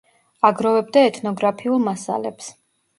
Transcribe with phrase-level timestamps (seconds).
[0.49, 2.55] აგროვებდა ეთნოგრაფიულ მასალებს.